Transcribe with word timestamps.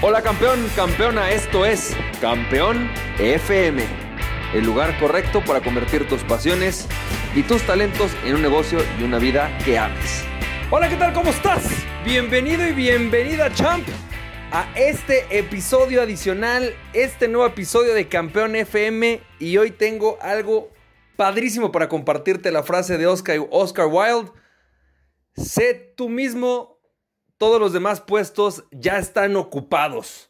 Hola 0.00 0.22
campeón, 0.22 0.64
campeona, 0.76 1.32
esto 1.32 1.66
es 1.66 1.96
Campeón 2.20 2.88
FM, 3.18 3.82
el 4.54 4.64
lugar 4.64 4.96
correcto 5.00 5.42
para 5.44 5.60
convertir 5.60 6.08
tus 6.08 6.22
pasiones 6.22 6.86
y 7.34 7.42
tus 7.42 7.66
talentos 7.66 8.12
en 8.24 8.36
un 8.36 8.42
negocio 8.42 8.78
y 9.00 9.02
una 9.02 9.18
vida 9.18 9.50
que 9.64 9.76
ames. 9.76 10.22
Hola, 10.70 10.88
¿qué 10.88 10.94
tal? 10.94 11.12
¿Cómo 11.12 11.30
estás? 11.30 11.68
Bienvenido 12.04 12.64
y 12.64 12.74
bienvenida, 12.74 13.52
champ, 13.52 13.84
a 14.52 14.70
este 14.76 15.36
episodio 15.36 16.00
adicional, 16.00 16.76
este 16.92 17.26
nuevo 17.26 17.48
episodio 17.48 17.92
de 17.92 18.06
Campeón 18.06 18.54
FM 18.54 19.20
y 19.40 19.56
hoy 19.56 19.72
tengo 19.72 20.16
algo 20.22 20.70
padrísimo 21.16 21.72
para 21.72 21.88
compartirte 21.88 22.52
la 22.52 22.62
frase 22.62 22.98
de 22.98 23.08
Oscar, 23.08 23.40
Oscar 23.50 23.86
Wilde. 23.86 24.30
Sé 25.34 25.74
tú 25.96 26.08
mismo 26.08 26.77
todos 27.38 27.60
los 27.60 27.72
demás 27.72 28.00
puestos 28.00 28.64
ya 28.72 28.98
están 28.98 29.36
ocupados. 29.36 30.28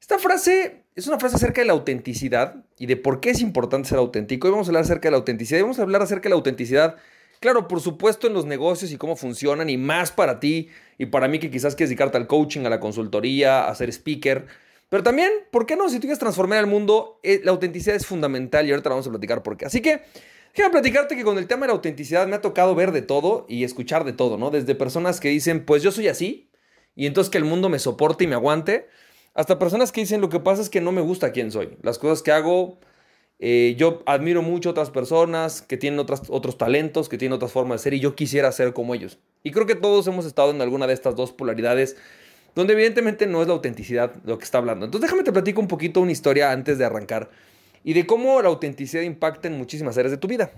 Esta 0.00 0.18
frase 0.18 0.82
es 0.96 1.06
una 1.06 1.18
frase 1.18 1.36
acerca 1.36 1.60
de 1.60 1.66
la 1.66 1.74
autenticidad 1.74 2.64
y 2.78 2.86
de 2.86 2.96
por 2.96 3.20
qué 3.20 3.30
es 3.30 3.40
importante 3.40 3.90
ser 3.90 3.98
auténtico. 3.98 4.46
Hoy 4.48 4.52
vamos 4.52 4.66
a 4.66 4.70
hablar 4.70 4.82
acerca 4.82 5.08
de 5.08 5.12
la 5.12 5.18
autenticidad 5.18 5.60
y 5.60 5.62
vamos 5.62 5.78
a 5.78 5.82
hablar 5.82 6.02
acerca 6.02 6.24
de 6.24 6.30
la 6.30 6.36
autenticidad, 6.36 6.96
claro, 7.38 7.68
por 7.68 7.80
supuesto 7.80 8.26
en 8.26 8.32
los 8.32 8.46
negocios 8.46 8.90
y 8.90 8.96
cómo 8.96 9.16
funcionan 9.16 9.68
y 9.68 9.76
más 9.76 10.10
para 10.10 10.40
ti 10.40 10.68
y 10.98 11.06
para 11.06 11.28
mí 11.28 11.38
que 11.38 11.50
quizás 11.50 11.76
quieres 11.76 11.90
dedicarte 11.90 12.16
al 12.16 12.26
coaching, 12.26 12.64
a 12.64 12.70
la 12.70 12.80
consultoría, 12.80 13.68
a 13.68 13.74
ser 13.74 13.90
speaker. 13.90 14.46
Pero 14.88 15.02
también, 15.02 15.30
¿por 15.52 15.66
qué 15.66 15.76
no? 15.76 15.88
Si 15.88 15.96
tú 15.96 16.02
quieres 16.02 16.18
transformar 16.18 16.58
el 16.58 16.66
mundo, 16.66 17.20
eh, 17.22 17.40
la 17.44 17.52
autenticidad 17.52 17.94
es 17.94 18.06
fundamental 18.06 18.66
y 18.66 18.70
ahorita 18.70 18.88
vamos 18.88 19.06
a 19.06 19.10
platicar 19.10 19.42
por 19.42 19.56
qué. 19.56 19.66
Así 19.66 19.80
que 19.80 20.02
Quiero 20.52 20.72
platicarte 20.72 21.16
que 21.16 21.22
con 21.22 21.38
el 21.38 21.46
tema 21.46 21.62
de 21.62 21.68
la 21.68 21.74
autenticidad 21.74 22.26
me 22.26 22.34
ha 22.34 22.40
tocado 22.40 22.74
ver 22.74 22.90
de 22.90 23.02
todo 23.02 23.46
y 23.48 23.62
escuchar 23.62 24.04
de 24.04 24.12
todo, 24.12 24.36
¿no? 24.36 24.50
Desde 24.50 24.74
personas 24.74 25.20
que 25.20 25.28
dicen, 25.28 25.64
pues 25.64 25.82
yo 25.82 25.92
soy 25.92 26.08
así, 26.08 26.50
y 26.96 27.06
entonces 27.06 27.30
que 27.30 27.38
el 27.38 27.44
mundo 27.44 27.68
me 27.68 27.78
soporte 27.78 28.24
y 28.24 28.26
me 28.26 28.34
aguante, 28.34 28.88
hasta 29.34 29.60
personas 29.60 29.92
que 29.92 30.00
dicen, 30.00 30.20
lo 30.20 30.28
que 30.28 30.40
pasa 30.40 30.60
es 30.60 30.68
que 30.68 30.80
no 30.80 30.90
me 30.90 31.00
gusta 31.02 31.30
quién 31.30 31.52
soy. 31.52 31.76
Las 31.82 31.98
cosas 31.98 32.22
que 32.22 32.32
hago, 32.32 32.80
eh, 33.38 33.76
yo 33.78 34.02
admiro 34.06 34.42
mucho 34.42 34.70
a 34.70 34.72
otras 34.72 34.90
personas 34.90 35.62
que 35.62 35.76
tienen 35.76 36.00
otras, 36.00 36.22
otros 36.28 36.58
talentos, 36.58 37.08
que 37.08 37.16
tienen 37.16 37.34
otras 37.36 37.52
formas 37.52 37.80
de 37.80 37.84
ser, 37.84 37.94
y 37.94 38.00
yo 38.00 38.16
quisiera 38.16 38.50
ser 38.50 38.72
como 38.72 38.96
ellos. 38.96 39.18
Y 39.44 39.52
creo 39.52 39.66
que 39.66 39.76
todos 39.76 40.08
hemos 40.08 40.26
estado 40.26 40.50
en 40.50 40.60
alguna 40.60 40.88
de 40.88 40.94
estas 40.94 41.14
dos 41.14 41.32
polaridades, 41.32 41.96
donde 42.56 42.72
evidentemente 42.72 43.28
no 43.28 43.40
es 43.40 43.46
la 43.46 43.54
autenticidad 43.54 44.16
lo 44.24 44.36
que 44.38 44.44
está 44.44 44.58
hablando. 44.58 44.84
Entonces 44.84 45.08
déjame 45.08 45.22
te 45.22 45.32
platico 45.32 45.60
un 45.60 45.68
poquito 45.68 46.00
una 46.00 46.10
historia 46.10 46.50
antes 46.50 46.76
de 46.76 46.84
arrancar 46.84 47.30
y 47.84 47.94
de 47.94 48.06
cómo 48.06 48.40
la 48.42 48.48
autenticidad 48.48 49.02
impacta 49.02 49.48
en 49.48 49.56
muchísimas 49.56 49.96
áreas 49.96 50.12
de 50.12 50.18
tu 50.18 50.28
vida. 50.28 50.50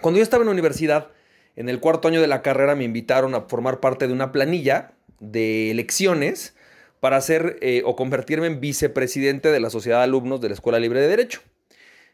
Cuando 0.00 0.18
yo 0.18 0.22
estaba 0.22 0.42
en 0.42 0.46
la 0.46 0.52
universidad, 0.52 1.08
en 1.56 1.68
el 1.68 1.80
cuarto 1.80 2.08
año 2.08 2.20
de 2.20 2.26
la 2.26 2.42
carrera 2.42 2.74
me 2.74 2.84
invitaron 2.84 3.34
a 3.34 3.42
formar 3.42 3.80
parte 3.80 4.06
de 4.06 4.12
una 4.12 4.32
planilla 4.32 4.92
de 5.20 5.70
elecciones 5.70 6.54
para 7.00 7.20
ser 7.20 7.58
eh, 7.60 7.82
o 7.84 7.96
convertirme 7.96 8.46
en 8.46 8.60
vicepresidente 8.60 9.50
de 9.50 9.60
la 9.60 9.70
Sociedad 9.70 9.98
de 9.98 10.04
Alumnos 10.04 10.40
de 10.40 10.48
la 10.48 10.54
Escuela 10.54 10.78
Libre 10.78 11.00
de 11.00 11.08
Derecho. 11.08 11.40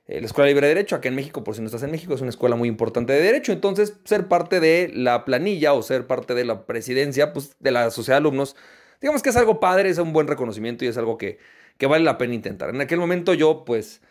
Eh, 0.06 0.20
la 0.20 0.26
Escuela 0.26 0.48
Libre 0.48 0.66
de 0.66 0.74
Derecho, 0.74 0.96
acá 0.96 1.08
en 1.08 1.14
México, 1.14 1.44
por 1.44 1.54
si 1.54 1.60
no 1.60 1.66
estás 1.66 1.84
en 1.84 1.92
México, 1.92 2.12
es 2.14 2.20
una 2.20 2.30
escuela 2.30 2.56
muy 2.56 2.68
importante 2.68 3.12
de 3.12 3.20
Derecho. 3.20 3.52
Entonces, 3.52 3.94
ser 4.04 4.26
parte 4.26 4.58
de 4.58 4.90
la 4.92 5.24
planilla 5.24 5.72
o 5.72 5.82
ser 5.82 6.06
parte 6.06 6.34
de 6.34 6.44
la 6.44 6.66
presidencia 6.66 7.32
pues, 7.32 7.54
de 7.60 7.70
la 7.70 7.90
Sociedad 7.90 8.16
de 8.16 8.26
Alumnos, 8.26 8.56
digamos 9.00 9.22
que 9.22 9.30
es 9.30 9.36
algo 9.36 9.60
padre, 9.60 9.88
es 9.90 9.98
un 9.98 10.12
buen 10.12 10.26
reconocimiento 10.26 10.84
y 10.84 10.88
es 10.88 10.98
algo 10.98 11.16
que, 11.16 11.38
que 11.78 11.86
vale 11.86 12.04
la 12.04 12.18
pena 12.18 12.34
intentar. 12.34 12.70
En 12.70 12.80
aquel 12.80 12.98
momento 12.98 13.32
yo, 13.34 13.64
pues, 13.64 14.02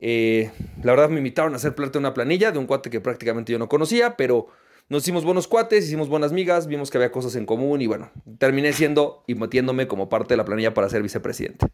eh, 0.00 0.50
la 0.82 0.92
verdad 0.92 1.10
me 1.10 1.18
invitaron 1.18 1.52
a 1.52 1.56
hacer 1.56 1.74
parte 1.74 1.92
de 1.92 1.98
una 1.98 2.14
planilla 2.14 2.52
de 2.52 2.58
un 2.58 2.66
cuate 2.66 2.90
que 2.90 3.00
prácticamente 3.00 3.52
yo 3.52 3.58
no 3.58 3.68
conocía, 3.68 4.16
pero 4.16 4.48
nos 4.88 5.02
hicimos 5.02 5.24
buenos 5.24 5.46
cuates, 5.46 5.86
hicimos 5.86 6.08
buenas 6.08 6.32
migas, 6.32 6.66
vimos 6.66 6.90
que 6.90 6.98
había 6.98 7.12
cosas 7.12 7.36
en 7.36 7.46
común 7.46 7.80
y 7.80 7.86
bueno, 7.86 8.10
terminé 8.38 8.72
siendo 8.72 9.22
y 9.26 9.34
metiéndome 9.34 9.86
como 9.86 10.08
parte 10.08 10.32
de 10.32 10.38
la 10.38 10.44
planilla 10.44 10.74
para 10.74 10.88
ser 10.88 11.02
vicepresidente. 11.02 11.66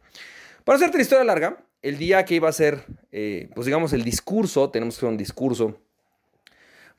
Para 0.64 0.76
hacerte 0.76 0.98
la 0.98 1.02
historia 1.02 1.24
larga, 1.24 1.64
el 1.82 1.96
día 1.96 2.24
que 2.24 2.34
iba 2.34 2.48
a 2.48 2.52
ser, 2.52 2.84
eh, 3.12 3.48
pues 3.54 3.66
digamos, 3.66 3.92
el 3.92 4.02
discurso, 4.02 4.70
tenemos 4.70 4.96
que 4.96 4.98
hacer 4.98 5.08
un 5.08 5.16
discurso 5.16 5.78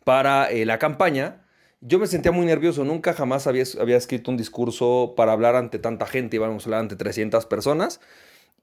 para 0.06 0.50
eh, 0.50 0.66
la 0.66 0.80
campaña, 0.80 1.44
yo 1.82 2.00
me 2.00 2.08
sentía 2.08 2.32
muy 2.32 2.46
nervioso, 2.46 2.84
nunca 2.84 3.14
jamás 3.14 3.46
había, 3.46 3.64
había 3.80 3.98
escrito 3.98 4.32
un 4.32 4.38
discurso 4.38 5.14
para 5.16 5.34
hablar 5.34 5.56
ante 5.56 5.78
tanta 5.78 6.08
gente, 6.08 6.38
íbamos 6.38 6.64
a 6.64 6.66
hablar 6.66 6.80
ante 6.80 6.96
300 6.96 7.46
personas. 7.46 8.00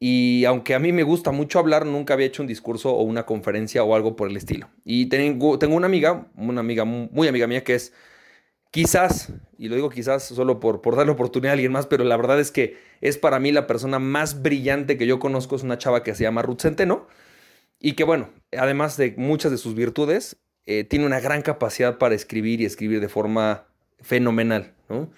Y 0.00 0.44
aunque 0.44 0.74
a 0.74 0.78
mí 0.78 0.92
me 0.92 1.02
gusta 1.02 1.30
mucho 1.30 1.58
hablar, 1.58 1.86
nunca 1.86 2.14
había 2.14 2.26
hecho 2.26 2.42
un 2.42 2.48
discurso 2.48 2.92
o 2.92 3.02
una 3.02 3.24
conferencia 3.24 3.84
o 3.84 3.94
algo 3.94 4.16
por 4.16 4.28
el 4.28 4.36
estilo. 4.36 4.68
Y 4.84 5.06
tengo, 5.06 5.58
tengo 5.58 5.76
una 5.76 5.86
amiga, 5.86 6.26
una 6.36 6.60
amiga 6.60 6.84
muy 6.84 7.28
amiga 7.28 7.46
mía 7.46 7.64
que 7.64 7.74
es 7.74 7.92
quizás, 8.74 9.32
y 9.56 9.68
lo 9.68 9.76
digo 9.76 9.88
quizás 9.88 10.24
solo 10.24 10.58
por, 10.58 10.80
por 10.80 10.96
darle 10.96 11.12
oportunidad 11.12 11.50
a 11.50 11.54
alguien 11.54 11.70
más, 11.70 11.86
pero 11.86 12.02
la 12.02 12.16
verdad 12.16 12.40
es 12.40 12.50
que 12.50 12.76
es 13.00 13.18
para 13.18 13.38
mí 13.38 13.52
la 13.52 13.68
persona 13.68 14.00
más 14.00 14.42
brillante 14.42 14.98
que 14.98 15.06
yo 15.06 15.20
conozco, 15.20 15.54
es 15.54 15.62
una 15.62 15.78
chava 15.78 16.02
que 16.02 16.12
se 16.14 16.24
llama 16.24 16.42
Ruth 16.42 16.62
Centeno, 16.62 17.06
y 17.78 17.92
que 17.92 18.02
bueno, 18.02 18.30
además 18.58 18.96
de 18.96 19.14
muchas 19.16 19.52
de 19.52 19.58
sus 19.58 19.76
virtudes, 19.76 20.38
eh, 20.66 20.82
tiene 20.82 21.06
una 21.06 21.20
gran 21.20 21.42
capacidad 21.42 21.98
para 21.98 22.16
escribir 22.16 22.60
y 22.60 22.64
escribir 22.64 23.00
de 23.00 23.08
forma 23.08 23.64
fenomenal, 24.00 24.72
¿no? 24.88 25.08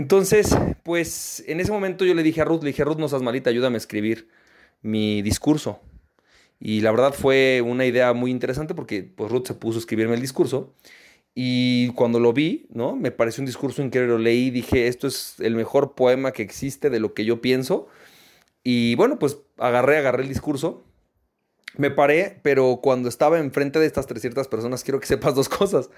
Entonces, 0.00 0.56
pues 0.82 1.44
en 1.46 1.60
ese 1.60 1.72
momento 1.72 2.06
yo 2.06 2.14
le 2.14 2.22
dije 2.22 2.40
a 2.40 2.46
Ruth, 2.46 2.62
le 2.62 2.68
dije, 2.68 2.84
Ruth, 2.84 2.96
no 2.96 3.06
seas 3.06 3.20
malita, 3.20 3.50
ayúdame 3.50 3.76
a 3.76 3.76
escribir 3.76 4.28
mi 4.80 5.20
discurso. 5.20 5.78
Y 6.58 6.80
la 6.80 6.90
verdad 6.90 7.12
fue 7.12 7.60
una 7.62 7.84
idea 7.84 8.14
muy 8.14 8.30
interesante 8.30 8.74
porque 8.74 9.02
pues 9.02 9.30
Ruth 9.30 9.48
se 9.48 9.52
puso 9.52 9.76
a 9.76 9.80
escribirme 9.80 10.14
el 10.14 10.22
discurso. 10.22 10.72
Y 11.34 11.90
cuando 11.90 12.18
lo 12.18 12.32
vi, 12.32 12.66
¿no? 12.70 12.96
Me 12.96 13.10
pareció 13.10 13.42
un 13.42 13.46
discurso 13.46 13.82
increíble, 13.82 14.14
lo 14.14 14.18
leí, 14.18 14.48
dije, 14.48 14.86
esto 14.86 15.06
es 15.06 15.34
el 15.38 15.54
mejor 15.54 15.94
poema 15.94 16.32
que 16.32 16.42
existe 16.42 16.88
de 16.88 16.98
lo 16.98 17.12
que 17.12 17.26
yo 17.26 17.42
pienso. 17.42 17.86
Y 18.64 18.94
bueno, 18.94 19.18
pues 19.18 19.36
agarré, 19.58 19.98
agarré 19.98 20.22
el 20.22 20.30
discurso. 20.30 20.82
Me 21.76 21.90
paré, 21.90 22.40
pero 22.42 22.80
cuando 22.82 23.10
estaba 23.10 23.38
enfrente 23.38 23.78
de 23.78 23.84
estas 23.84 24.06
300 24.06 24.48
personas, 24.48 24.82
quiero 24.82 24.98
que 24.98 25.06
sepas 25.06 25.34
dos 25.34 25.48
cosas. 25.50 25.90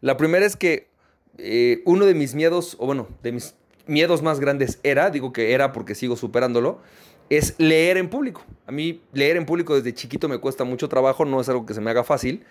La 0.00 0.16
primera 0.16 0.46
es 0.46 0.56
que 0.56 0.89
eh, 1.38 1.82
uno 1.84 2.06
de 2.06 2.14
mis 2.14 2.34
miedos, 2.34 2.76
o 2.78 2.86
bueno, 2.86 3.08
de 3.22 3.32
mis 3.32 3.54
miedos 3.86 4.22
más 4.22 4.40
grandes 4.40 4.78
era, 4.82 5.10
digo 5.10 5.32
que 5.32 5.52
era 5.52 5.72
porque 5.72 5.94
sigo 5.94 6.16
superándolo, 6.16 6.80
es 7.28 7.54
leer 7.58 7.96
en 7.96 8.10
público. 8.10 8.44
A 8.66 8.72
mí 8.72 9.02
leer 9.12 9.36
en 9.36 9.46
público 9.46 9.74
desde 9.74 9.94
chiquito 9.94 10.28
me 10.28 10.38
cuesta 10.38 10.64
mucho 10.64 10.88
trabajo, 10.88 11.24
no 11.24 11.40
es 11.40 11.48
algo 11.48 11.66
que 11.66 11.74
se 11.74 11.80
me 11.80 11.90
haga 11.90 12.04
fácil. 12.04 12.44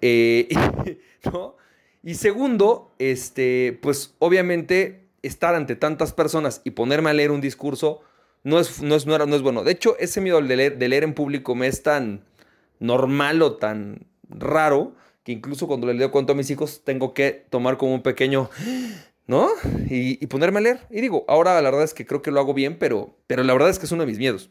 Eh, 0.00 0.48
y 2.02 2.14
segundo, 2.14 2.92
este, 2.98 3.78
pues 3.82 4.14
obviamente 4.18 5.04
estar 5.22 5.54
ante 5.54 5.74
tantas 5.76 6.12
personas 6.12 6.60
y 6.64 6.70
ponerme 6.70 7.10
a 7.10 7.14
leer 7.14 7.30
un 7.30 7.40
discurso 7.40 8.02
no 8.42 8.60
es, 8.60 8.82
no 8.82 8.94
es, 8.94 9.06
no 9.06 9.14
es 9.16 9.42
bueno. 9.42 9.64
De 9.64 9.72
hecho, 9.72 9.96
ese 9.98 10.20
miedo 10.20 10.40
leer, 10.40 10.78
de 10.78 10.88
leer 10.88 11.02
en 11.02 11.14
público 11.14 11.54
me 11.54 11.66
es 11.66 11.82
tan 11.82 12.24
normal 12.78 13.42
o 13.42 13.56
tan 13.56 14.06
raro 14.28 14.94
que 15.24 15.32
incluso 15.32 15.66
cuando 15.66 15.92
le 15.92 16.08
cuento 16.10 16.32
a 16.32 16.36
mis 16.36 16.50
hijos 16.50 16.82
tengo 16.84 17.14
que 17.14 17.46
tomar 17.50 17.78
como 17.78 17.94
un 17.94 18.02
pequeño, 18.02 18.50
¿no? 19.26 19.48
Y, 19.88 20.24
ponerme 20.26 20.58
a 20.58 20.62
leer. 20.62 20.80
Y 20.90 21.00
digo, 21.00 21.24
ahora 21.28 21.60
la 21.60 21.70
verdad 21.70 21.82
es 21.82 21.94
que 21.94 22.06
creo 22.06 22.22
que 22.22 22.30
lo 22.30 22.40
hago 22.40 22.54
bien, 22.54 22.78
pero, 22.78 23.16
pero 23.26 23.42
la 23.42 23.54
verdad 23.54 23.70
es 23.70 23.78
que 23.78 23.86
es 23.86 23.92
uno 23.92 24.02
de 24.02 24.06
mis 24.06 24.18
miedos. 24.18 24.50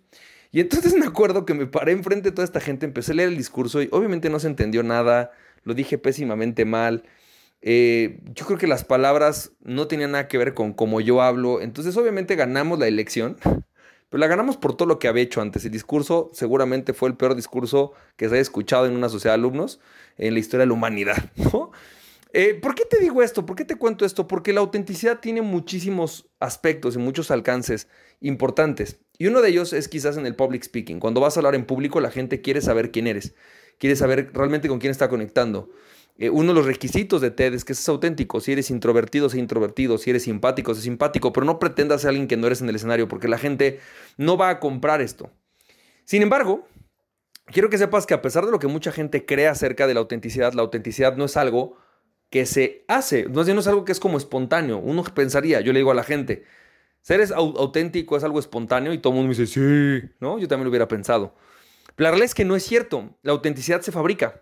Y 0.52 0.60
entonces 0.60 0.94
me 0.98 1.06
acuerdo 1.06 1.46
que 1.46 1.54
me 1.54 1.68
paré 1.68 1.92
enfrente 1.92 2.30
de 2.30 2.36
toda 2.36 2.46
esta 2.46 2.60
gente, 2.60 2.86
empecé 2.86 3.12
a 3.12 3.16
leer 3.16 3.30
el 3.30 3.38
discurso 3.38 3.82
y 3.82 3.90
obviamente 3.92 4.30
no 4.30 4.40
se 4.40 4.48
entendió 4.48 4.82
nada, 4.82 5.32
lo 5.64 5.76
dije 5.76 5.98
pésimamente 6.00 6.66
mal. 6.66 7.04
Eh, 7.62 8.20
yo 8.34 8.46
creo 8.46 8.58
que 8.58 8.68
las 8.68 8.84
palabras 8.84 9.52
no 9.64 9.88
tenían 9.88 10.12
nada 10.12 10.28
que 10.28 10.38
ver 10.38 10.54
con 10.54 10.74
cómo 10.74 11.02
yo 11.02 11.22
hablo. 11.22 11.62
Entonces 11.62 11.96
obviamente 11.96 12.36
ganamos 12.36 12.80
la 12.80 12.88
elección, 12.88 13.38
pero 14.14 14.22
la 14.22 14.28
ganamos 14.28 14.58
por 14.58 14.78
todo 14.78 14.88
lo 14.88 15.00
que 15.00 15.08
había 15.08 15.24
hecho 15.24 15.42
antes. 15.42 15.66
El 15.66 15.72
discurso 15.72 16.30
seguramente 16.34 16.94
fue 16.94 17.10
el 17.10 17.16
peor 17.16 17.34
discurso 17.34 17.94
que 18.16 18.30
se 18.30 18.36
haya 18.36 18.44
escuchado 18.44 18.86
en 18.86 18.96
una 18.96 19.10
sociedad 19.10 19.34
de 19.34 19.40
alumnos 19.40 19.80
en 20.20 20.36
la 20.36 20.40
historia 20.40 20.60
de 20.60 20.68
la 20.68 20.74
humanidad. 20.74 21.32
Eh, 22.36 22.56
¿Por 22.56 22.74
qué 22.74 22.84
te 22.86 22.98
digo 22.98 23.22
esto? 23.22 23.46
¿Por 23.46 23.56
qué 23.56 23.64
te 23.64 23.76
cuento 23.76 24.06
esto? 24.06 24.28
Porque 24.28 24.54
la 24.54 24.62
autenticidad 24.62 25.20
tiene 25.20 25.44
muchísimos 25.44 26.26
aspectos 26.40 26.96
y 26.96 26.98
muchos 26.98 27.30
alcances 27.30 27.88
importantes. 28.22 28.98
Y 29.20 29.28
uno 29.28 29.40
de 29.44 29.50
ellos 29.50 29.72
es 29.72 29.88
quizás 29.88 30.18
en 30.18 30.26
el 30.26 30.36
public 30.36 30.64
speaking. 30.64 31.00
Cuando 31.00 31.22
vas 31.22 31.38
a 31.38 31.42
hablar 31.42 31.54
en 31.54 31.64
público, 31.64 32.00
la 32.00 32.10
gente 32.10 32.42
quiere 32.42 32.62
saber 32.62 32.90
quién 32.90 33.06
eres, 33.06 33.36
quiere 33.78 33.96
saber 33.96 34.32
realmente 34.34 34.68
con 34.68 34.80
quién 34.80 34.90
está 34.90 35.10
conectando. 35.10 35.70
Eh, 36.18 36.30
uno 36.30 36.50
de 36.50 36.54
los 36.54 36.66
requisitos 36.66 37.22
de 37.22 37.32
TED 37.32 37.54
es 37.54 37.66
que 37.66 37.74
seas 37.74 37.90
auténtico. 37.90 38.40
Si 38.40 38.52
eres 38.52 38.70
introvertido, 38.70 39.30
sé 39.30 39.40
introvertido. 39.40 39.98
Si 39.98 40.10
eres 40.10 40.24
simpático, 40.24 40.76
sé 40.76 40.82
simpático. 40.82 41.34
Pero 41.34 41.46
no 41.46 41.60
pretendas 41.60 42.02
ser 42.02 42.10
alguien 42.10 42.28
que 42.28 42.38
no 42.38 42.48
eres 42.48 42.62
en 42.62 42.70
el 42.70 42.76
escenario, 42.76 43.08
porque 43.08 43.28
la 43.28 43.38
gente 43.38 43.80
no 44.18 44.38
va 44.38 44.50
a 44.50 44.60
comprar 44.60 45.02
esto. 45.02 45.32
Sin 46.06 46.22
embargo, 46.22 46.68
quiero 47.48 47.70
que 47.70 47.78
sepas 47.78 48.06
que 48.06 48.14
a 48.14 48.22
pesar 48.22 48.46
de 48.46 48.52
lo 48.52 48.60
que 48.60 48.68
mucha 48.68 48.92
gente 48.92 49.26
cree 49.26 49.48
acerca 49.48 49.88
de 49.88 49.94
la 49.94 50.02
autenticidad, 50.02 50.54
la 50.54 50.62
autenticidad 50.62 51.16
no 51.16 51.26
es 51.26 51.38
algo 51.38 51.78
que 52.30 52.46
se 52.46 52.84
hace, 52.88 53.28
no 53.30 53.42
es 53.42 53.68
algo 53.68 53.86
que 53.86 53.92
es 53.92 54.00
como 54.00 54.18
espontáneo. 54.18 54.80
Uno 54.80 55.04
pensaría, 55.04 55.62
yo 55.62 55.72
le 55.72 55.80
digo 55.80 55.92
a 55.92 55.96
la 55.96 56.04
gente, 56.04 56.46
ser 57.02 57.22
auténtico 57.36 58.18
es 58.18 58.24
algo 58.24 58.40
espontáneo 58.40 58.94
y 58.94 58.98
todo 58.98 59.14
el 59.14 59.18
mundo 59.18 59.30
me 59.30 59.36
dice, 59.36 59.54
sí, 59.54 60.10
¿no? 60.20 60.40
Yo 60.40 60.48
también 60.48 60.66
lo 60.66 60.70
hubiera 60.70 60.88
pensado. 60.88 61.36
Pero 61.96 62.06
la 62.06 62.12
realidad 62.12 62.26
es 62.26 62.36
que 62.36 62.46
no 62.46 62.56
es 62.56 62.64
cierto, 62.64 63.16
la 63.22 63.34
autenticidad 63.34 63.82
se 63.82 63.92
fabrica. 63.92 64.42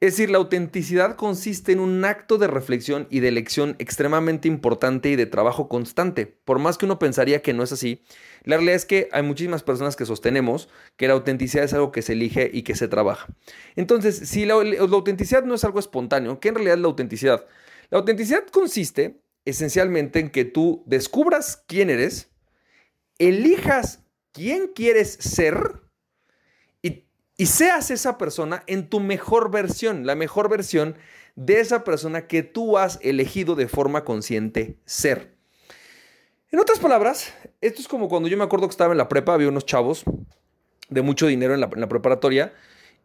Es 0.00 0.12
decir, 0.12 0.30
la 0.30 0.38
autenticidad 0.38 1.16
consiste 1.16 1.72
en 1.72 1.80
un 1.80 2.04
acto 2.04 2.38
de 2.38 2.46
reflexión 2.46 3.08
y 3.10 3.18
de 3.18 3.28
elección 3.28 3.74
extremadamente 3.80 4.46
importante 4.46 5.10
y 5.10 5.16
de 5.16 5.26
trabajo 5.26 5.68
constante. 5.68 6.26
Por 6.26 6.60
más 6.60 6.78
que 6.78 6.86
uno 6.86 7.00
pensaría 7.00 7.42
que 7.42 7.52
no 7.52 7.64
es 7.64 7.72
así, 7.72 8.02
la 8.44 8.56
realidad 8.56 8.76
es 8.76 8.84
que 8.84 9.08
hay 9.10 9.24
muchísimas 9.24 9.64
personas 9.64 9.96
que 9.96 10.06
sostenemos 10.06 10.68
que 10.96 11.08
la 11.08 11.14
autenticidad 11.14 11.64
es 11.64 11.72
algo 11.72 11.90
que 11.90 12.02
se 12.02 12.12
elige 12.12 12.48
y 12.52 12.62
que 12.62 12.76
se 12.76 12.86
trabaja. 12.86 13.26
Entonces, 13.74 14.16
si 14.16 14.46
la, 14.46 14.54
autenticidad 14.54 15.42
no 15.42 15.54
es 15.54 15.64
algo 15.64 15.80
espontáneo, 15.80 16.38
¿qué 16.38 16.50
en 16.50 16.54
realidad 16.54 16.76
es 16.76 16.82
la 16.82 16.88
autenticidad? 16.88 17.46
La 17.90 17.98
autenticidad 17.98 18.46
consiste 18.46 19.20
esencialmente 19.44 20.20
en 20.20 20.30
que 20.30 20.44
tú 20.44 20.84
descubras 20.86 21.64
quién 21.66 21.90
eres, 21.90 22.30
elijas 23.18 24.04
quién 24.32 24.68
quieres 24.68 25.14
ser, 25.14 25.82
y 27.40 27.46
seas 27.46 27.90
esa 27.92 28.18
persona 28.18 28.64
en 28.66 28.88
tu 28.88 28.98
mejor 28.98 29.50
versión, 29.50 30.04
la 30.04 30.16
mejor 30.16 30.50
versión 30.50 30.96
de 31.36 31.60
esa 31.60 31.84
persona 31.84 32.26
que 32.26 32.42
tú 32.42 32.76
has 32.76 32.98
elegido 33.00 33.54
de 33.54 33.68
forma 33.68 34.04
consciente 34.04 34.76
ser. 34.84 35.30
En 36.50 36.58
otras 36.58 36.80
palabras, 36.80 37.32
esto 37.60 37.80
es 37.80 37.86
como 37.86 38.08
cuando 38.08 38.28
yo 38.28 38.36
me 38.36 38.42
acuerdo 38.42 38.66
que 38.66 38.72
estaba 38.72 38.92
en 38.92 38.98
la 38.98 39.08
prepa, 39.08 39.34
había 39.34 39.48
unos 39.48 39.66
chavos 39.66 40.02
de 40.88 41.02
mucho 41.02 41.28
dinero 41.28 41.54
en 41.54 41.60
la, 41.60 41.88
preparatoria 41.88 42.52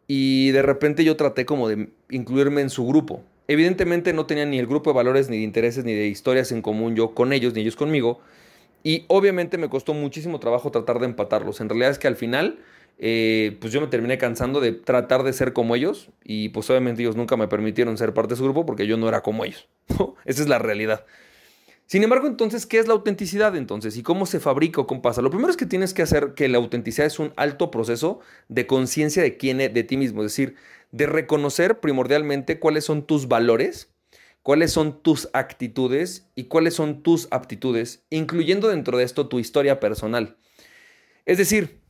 y 0.08 0.50
de 0.50 0.62
repente 0.62 1.04
yo 1.04 1.16
traté 1.16 1.46
como 1.46 1.68
de 1.68 1.90
incluirme 2.10 2.60
en 2.60 2.70
su 2.70 2.84
grupo. 2.88 3.22
Evidentemente 3.46 4.12
no 4.12 4.26
tenía 4.26 4.46
ni 4.46 4.58
el 4.58 4.66
grupo 4.66 4.90
de 4.90 4.96
valores, 4.96 5.28
ni 5.28 5.36
de 5.36 5.44
intereses, 5.44 5.84
ni 5.84 5.94
de 5.94 6.08
historias 6.08 6.50
en 6.50 6.60
común 6.60 6.96
yo 6.96 7.14
con 7.14 7.32
ellos, 7.32 7.54
ni 7.54 7.60
ellos 7.60 7.76
conmigo. 7.76 8.18
Y 8.82 9.04
obviamente 9.06 9.58
me 9.58 9.68
costó 9.68 9.94
muchísimo 9.94 10.40
trabajo 10.40 10.72
tratar 10.72 10.98
de 10.98 11.06
empatarlos. 11.06 11.60
En 11.60 11.68
realidad 11.68 11.90
es 11.90 11.98
que 12.00 12.08
al 12.08 12.16
final 12.16 12.58
eh, 12.98 13.56
pues 13.60 13.72
yo 13.72 13.80
me 13.80 13.88
terminé 13.88 14.18
cansando 14.18 14.60
de 14.60 14.72
tratar 14.72 15.22
de 15.24 15.32
ser 15.32 15.52
como 15.52 15.74
ellos 15.74 16.10
y 16.22 16.50
pues 16.50 16.70
obviamente 16.70 17.02
ellos 17.02 17.16
nunca 17.16 17.36
me 17.36 17.48
permitieron 17.48 17.98
ser 17.98 18.14
parte 18.14 18.34
de 18.34 18.36
su 18.36 18.44
grupo 18.44 18.64
porque 18.66 18.86
yo 18.86 18.96
no 18.96 19.08
era 19.08 19.22
como 19.22 19.44
ellos. 19.44 19.68
Esa 20.24 20.42
es 20.42 20.48
la 20.48 20.58
realidad. 20.58 21.04
Sin 21.86 22.02
embargo, 22.02 22.26
entonces, 22.26 22.64
¿qué 22.64 22.78
es 22.78 22.86
la 22.86 22.94
autenticidad 22.94 23.54
entonces? 23.56 23.96
¿Y 23.98 24.02
cómo 24.02 24.24
se 24.24 24.40
fabrica 24.40 24.80
o 24.80 24.86
cómo 24.86 25.02
pasa? 25.02 25.20
Lo 25.20 25.28
primero 25.30 25.50
es 25.50 25.56
que 25.56 25.66
tienes 25.66 25.92
que 25.92 26.00
hacer 26.00 26.32
que 26.34 26.48
la 26.48 26.56
autenticidad 26.56 27.06
es 27.06 27.18
un 27.18 27.34
alto 27.36 27.70
proceso 27.70 28.20
de 28.48 28.66
conciencia 28.66 29.22
de 29.22 29.36
quién 29.36 29.60
es, 29.60 29.74
de 29.74 29.84
ti 29.84 29.98
mismo, 29.98 30.22
es 30.22 30.32
decir, 30.32 30.56
de 30.92 31.06
reconocer 31.06 31.80
primordialmente 31.80 32.58
cuáles 32.58 32.84
son 32.84 33.06
tus 33.06 33.28
valores, 33.28 33.92
cuáles 34.42 34.72
son 34.72 35.02
tus 35.02 35.28
actitudes 35.34 36.30
y 36.34 36.44
cuáles 36.44 36.74
son 36.74 37.02
tus 37.02 37.28
aptitudes, 37.30 38.06
incluyendo 38.08 38.68
dentro 38.68 38.96
de 38.96 39.04
esto 39.04 39.28
tu 39.28 39.38
historia 39.38 39.78
personal. 39.78 40.38
Es 41.26 41.36
decir, 41.36 41.83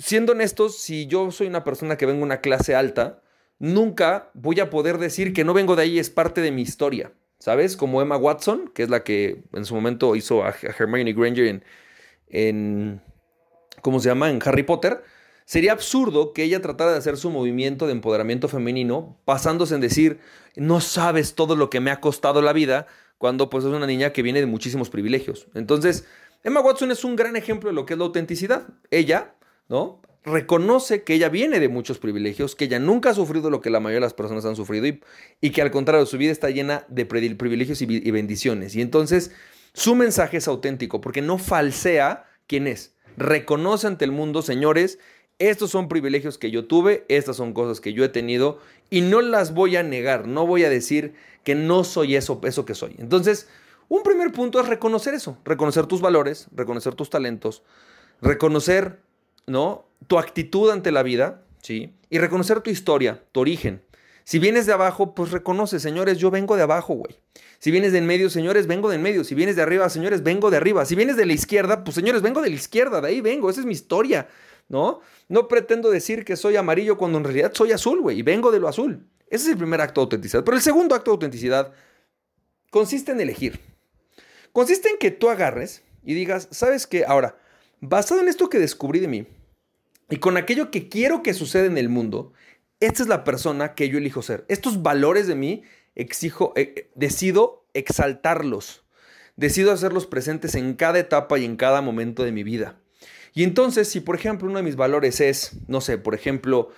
siendo 0.00 0.32
honestos, 0.32 0.78
si 0.78 1.06
yo 1.06 1.30
soy 1.30 1.46
una 1.46 1.62
persona 1.62 1.96
que 1.96 2.06
vengo 2.06 2.20
de 2.20 2.24
una 2.24 2.40
clase 2.40 2.74
alta, 2.74 3.22
nunca 3.58 4.30
voy 4.34 4.58
a 4.58 4.70
poder 4.70 4.98
decir 4.98 5.32
que 5.32 5.44
no 5.44 5.54
vengo 5.54 5.76
de 5.76 5.82
ahí, 5.82 5.98
es 5.98 6.10
parte 6.10 6.40
de 6.40 6.50
mi 6.50 6.62
historia. 6.62 7.12
¿Sabes? 7.38 7.76
Como 7.76 8.02
Emma 8.02 8.18
Watson, 8.18 8.70
que 8.74 8.82
es 8.82 8.90
la 8.90 9.02
que 9.02 9.44
en 9.54 9.64
su 9.64 9.74
momento 9.74 10.14
hizo 10.14 10.44
a 10.44 10.54
Hermione 10.78 11.14
Granger 11.14 11.46
en, 11.46 11.64
en 12.28 13.02
¿cómo 13.80 13.98
se 13.98 14.10
llama? 14.10 14.28
En 14.28 14.40
Harry 14.44 14.62
Potter. 14.62 15.02
Sería 15.46 15.72
absurdo 15.72 16.34
que 16.34 16.42
ella 16.42 16.60
tratara 16.60 16.92
de 16.92 16.98
hacer 16.98 17.16
su 17.16 17.30
movimiento 17.30 17.86
de 17.86 17.92
empoderamiento 17.92 18.46
femenino 18.46 19.18
pasándose 19.24 19.74
en 19.74 19.80
decir, 19.80 20.20
no 20.54 20.82
sabes 20.82 21.34
todo 21.34 21.56
lo 21.56 21.70
que 21.70 21.80
me 21.80 21.90
ha 21.90 22.00
costado 22.00 22.42
la 22.42 22.52
vida, 22.52 22.86
cuando 23.16 23.48
pues 23.48 23.64
es 23.64 23.70
una 23.70 23.86
niña 23.86 24.12
que 24.12 24.22
viene 24.22 24.40
de 24.40 24.46
muchísimos 24.46 24.90
privilegios. 24.90 25.48
Entonces, 25.54 26.06
Emma 26.44 26.60
Watson 26.60 26.90
es 26.90 27.04
un 27.04 27.16
gran 27.16 27.36
ejemplo 27.36 27.70
de 27.70 27.74
lo 27.74 27.86
que 27.86 27.94
es 27.94 27.98
la 27.98 28.04
autenticidad. 28.04 28.68
Ella 28.90 29.34
¿no? 29.70 30.02
Reconoce 30.22 31.02
que 31.02 31.14
ella 31.14 31.30
viene 31.30 31.60
de 31.60 31.70
muchos 31.70 31.98
privilegios, 31.98 32.54
que 32.54 32.66
ella 32.66 32.78
nunca 32.78 33.10
ha 33.10 33.14
sufrido 33.14 33.48
lo 33.48 33.62
que 33.62 33.70
la 33.70 33.80
mayoría 33.80 34.00
de 34.00 34.06
las 34.06 34.12
personas 34.12 34.44
han 34.44 34.56
sufrido 34.56 34.86
y, 35.40 35.50
que 35.50 35.62
al 35.62 35.70
contrario 35.70 36.04
su 36.04 36.18
vida 36.18 36.30
está 36.30 36.50
llena 36.50 36.84
de 36.88 37.06
privilegios 37.06 37.80
y, 37.80 37.86
y 37.88 38.10
bendiciones. 38.10 38.76
Y 38.76 38.82
entonces 38.82 39.30
su 39.72 39.94
mensaje 39.94 40.36
es 40.36 40.48
auténtico 40.48 41.00
porque 41.00 41.22
no 41.22 41.38
falsea 41.38 42.26
quién 42.46 42.66
es. 42.66 42.94
Reconoce 43.16 43.86
ante 43.86 44.04
el 44.04 44.12
mundo, 44.12 44.42
señores, 44.42 44.98
estos 45.38 45.70
son 45.70 45.88
privilegios 45.88 46.36
que 46.36 46.50
yo 46.50 46.66
tuve, 46.66 47.06
estas 47.08 47.36
son 47.36 47.54
cosas 47.54 47.80
que 47.80 47.94
yo 47.94 48.04
he 48.04 48.10
tenido 48.10 48.58
y 48.90 49.00
no 49.00 49.22
las 49.22 49.54
voy 49.54 49.76
a 49.76 49.82
negar, 49.82 50.26
no 50.26 50.46
voy 50.46 50.64
a 50.64 50.70
decir 50.70 51.14
que 51.44 51.54
no 51.54 51.82
soy 51.84 52.16
eso, 52.16 52.40
eso 52.44 52.66
que 52.66 52.74
soy. 52.74 52.94
Entonces, 52.98 53.48
un 53.88 54.02
primer 54.02 54.32
punto 54.32 54.60
es 54.60 54.68
reconocer 54.68 55.14
eso, 55.14 55.38
reconocer 55.44 55.86
tus 55.86 56.02
valores, 56.02 56.48
reconocer 56.52 56.94
tus 56.94 57.08
talentos, 57.08 57.62
reconocer 58.20 59.00
¿no? 59.50 59.86
Tu 60.06 60.18
actitud 60.18 60.70
ante 60.70 60.92
la 60.92 61.02
vida, 61.02 61.42
¿sí? 61.62 61.94
Y 62.08 62.18
reconocer 62.18 62.60
tu 62.60 62.70
historia, 62.70 63.22
tu 63.32 63.40
origen. 63.40 63.82
Si 64.24 64.38
vienes 64.38 64.66
de 64.66 64.72
abajo, 64.72 65.14
pues 65.14 65.32
reconoce, 65.32 65.80
señores, 65.80 66.18
yo 66.18 66.30
vengo 66.30 66.56
de 66.56 66.62
abajo, 66.62 66.94
güey. 66.94 67.16
Si 67.58 67.70
vienes 67.70 67.92
de 67.92 67.98
en 67.98 68.06
medio, 68.06 68.30
señores, 68.30 68.66
vengo 68.66 68.88
de 68.88 68.96
en 68.96 69.02
medio. 69.02 69.24
Si 69.24 69.34
vienes 69.34 69.56
de 69.56 69.62
arriba, 69.62 69.88
señores, 69.90 70.22
vengo 70.22 70.50
de 70.50 70.56
arriba. 70.56 70.84
Si 70.86 70.94
vienes 70.94 71.16
de 71.16 71.26
la 71.26 71.32
izquierda, 71.32 71.84
pues 71.84 71.96
señores, 71.96 72.22
vengo 72.22 72.40
de 72.40 72.48
la 72.48 72.54
izquierda, 72.54 73.00
de 73.00 73.08
ahí 73.08 73.20
vengo, 73.20 73.50
esa 73.50 73.60
es 73.60 73.66
mi 73.66 73.72
historia, 73.72 74.28
¿no? 74.68 75.00
No 75.28 75.48
pretendo 75.48 75.90
decir 75.90 76.24
que 76.24 76.36
soy 76.36 76.56
amarillo 76.56 76.96
cuando 76.96 77.18
en 77.18 77.24
realidad 77.24 77.52
soy 77.54 77.72
azul, 77.72 78.00
güey, 78.00 78.18
y 78.18 78.22
vengo 78.22 78.52
de 78.52 78.60
lo 78.60 78.68
azul. 78.68 79.04
Ese 79.26 79.46
es 79.46 79.52
el 79.52 79.58
primer 79.58 79.80
acto 79.80 80.00
de 80.00 80.04
autenticidad. 80.04 80.44
Pero 80.44 80.56
el 80.56 80.62
segundo 80.62 80.94
acto 80.94 81.10
de 81.10 81.16
autenticidad 81.16 81.72
consiste 82.70 83.12
en 83.12 83.20
elegir. 83.20 83.60
Consiste 84.52 84.90
en 84.90 84.98
que 84.98 85.10
tú 85.10 85.28
agarres 85.28 85.82
y 86.04 86.14
digas, 86.14 86.48
¿sabes 86.50 86.86
qué? 86.86 87.04
Ahora, 87.04 87.36
basado 87.80 88.20
en 88.20 88.28
esto 88.28 88.48
que 88.48 88.58
descubrí 88.58 89.00
de 89.00 89.08
mí, 89.08 89.26
y 90.10 90.16
con 90.16 90.36
aquello 90.36 90.70
que 90.70 90.88
quiero 90.88 91.22
que 91.22 91.34
suceda 91.34 91.66
en 91.66 91.78
el 91.78 91.88
mundo, 91.88 92.32
esta 92.80 93.02
es 93.02 93.08
la 93.08 93.24
persona 93.24 93.74
que 93.74 93.88
yo 93.88 93.98
elijo 93.98 94.22
ser. 94.22 94.44
Estos 94.48 94.82
valores 94.82 95.26
de 95.26 95.34
mí 95.36 95.62
exijo, 95.94 96.52
eh, 96.56 96.74
eh, 96.76 96.90
decido 96.94 97.66
exaltarlos. 97.74 98.84
Decido 99.36 99.72
hacerlos 99.72 100.06
presentes 100.06 100.54
en 100.54 100.74
cada 100.74 100.98
etapa 100.98 101.38
y 101.38 101.44
en 101.44 101.56
cada 101.56 101.80
momento 101.80 102.24
de 102.24 102.32
mi 102.32 102.42
vida. 102.42 102.80
Y 103.32 103.44
entonces, 103.44 103.88
si 103.88 104.00
por 104.00 104.16
ejemplo 104.16 104.48
uno 104.48 104.58
de 104.58 104.64
mis 104.64 104.76
valores 104.76 105.20
es, 105.20 105.52
no 105.68 105.80
sé, 105.80 105.98
por 105.98 106.14
ejemplo, 106.14 106.70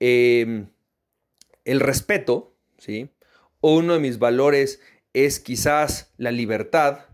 em, 0.00 0.66
el 1.64 1.80
respeto, 1.80 2.54
¿sí? 2.78 3.10
O 3.60 3.76
uno 3.76 3.94
de 3.94 4.00
mis 4.00 4.18
valores 4.18 4.80
es 5.12 5.38
quizás 5.38 6.12
la 6.16 6.32
libertad, 6.32 7.06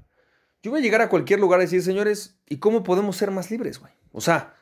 yo 0.62 0.70
voy 0.70 0.80
a 0.80 0.82
llegar 0.82 1.02
a 1.02 1.08
cualquier 1.08 1.38
lugar 1.38 1.60
y 1.60 1.64
decir, 1.64 1.82
señores, 1.82 2.38
¿y 2.48 2.56
cómo 2.56 2.82
podemos 2.82 3.16
ser 3.16 3.30
más 3.30 3.50
libres, 3.50 3.78
güey? 3.78 3.92
O 4.12 4.20
sea, 4.20 4.54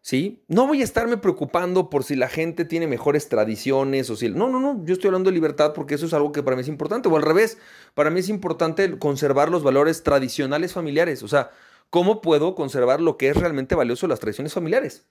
¿sí? 0.00 0.42
No 0.48 0.66
voy 0.66 0.80
a 0.80 0.84
estarme 0.84 1.16
preocupando 1.16 1.90
por 1.90 2.04
si 2.04 2.16
la 2.16 2.28
gente 2.28 2.64
tiene 2.64 2.86
mejores 2.86 3.28
tradiciones 3.28 4.10
o 4.10 4.16
si... 4.16 4.30
No, 4.30 4.48
no, 4.48 4.60
no, 4.60 4.84
yo 4.84 4.94
estoy 4.94 5.08
hablando 5.08 5.30
de 5.30 5.34
libertad 5.34 5.72
porque 5.74 5.94
eso 5.94 6.06
es 6.06 6.14
algo 6.14 6.32
que 6.32 6.42
para 6.42 6.56
mí 6.56 6.62
es 6.62 6.68
importante. 6.68 7.08
O 7.08 7.16
al 7.16 7.22
revés, 7.22 7.58
para 7.94 8.10
mí 8.10 8.20
es 8.20 8.28
importante 8.28 8.98
conservar 8.98 9.50
los 9.50 9.62
valores 9.62 10.02
tradicionales 10.02 10.72
familiares. 10.72 11.22
O 11.22 11.28
sea, 11.28 11.50
¿cómo 11.90 12.20
puedo 12.20 12.54
conservar 12.54 13.00
lo 13.00 13.16
que 13.16 13.28
es 13.28 13.36
realmente 13.36 13.74
valioso 13.74 14.06
de 14.06 14.10
las 14.10 14.20
tradiciones 14.20 14.54
familiares? 14.54 15.06